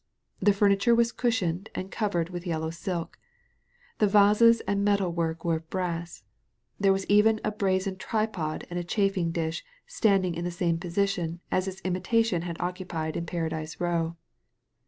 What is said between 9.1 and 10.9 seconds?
dish standing in the same